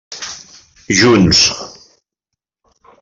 Junts. 0.99 1.41